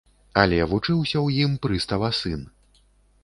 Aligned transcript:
Але 0.43 0.57
вучыўся 0.71 1.15
ў 1.25 1.45
ім 1.45 1.51
прыстава 1.65 2.09
сын. 2.21 2.41